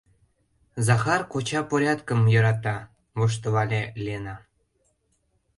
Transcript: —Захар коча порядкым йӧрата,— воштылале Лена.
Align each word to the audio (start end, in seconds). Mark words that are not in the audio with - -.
—Захар 0.87 1.21
коча 1.31 1.61
порядкым 1.69 2.19
йӧрата,— 2.33 2.77
воштылале 3.17 3.81
Лена. 4.05 4.35